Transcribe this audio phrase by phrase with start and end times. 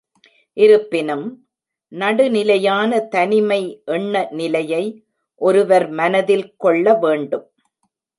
[0.57, 1.25] இருப்பினும்,
[1.91, 3.59] நடுநிலையான தனிமை
[3.85, 5.03] எண்ண நிலையை
[5.41, 7.45] ஒருவர் மனதில் கொள்ள வேண்டும்.